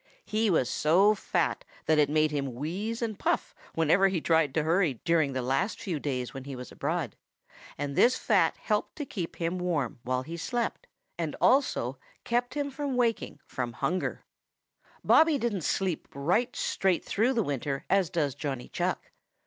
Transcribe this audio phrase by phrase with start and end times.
[0.25, 4.63] He was so fat that it made him wheeze and puff whenever he tried to
[4.63, 7.15] hurry during the last few days he was abroad,
[7.77, 10.87] and this fat helped to keep him warm while he slept,
[11.19, 14.23] and also kept him from waking from hunger.
[14.87, 19.11] [Illustration: 0020] Bobby didn't sleep right straight through the winter as does Johnny Chuck.